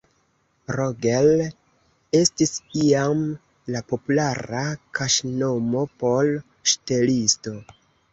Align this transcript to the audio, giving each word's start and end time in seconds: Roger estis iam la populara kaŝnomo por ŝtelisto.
Roger 0.75 1.25
estis 2.19 2.53
iam 2.85 3.21
la 3.75 3.81
populara 3.91 4.63
kaŝnomo 5.01 5.85
por 6.05 6.31
ŝtelisto. 6.73 7.55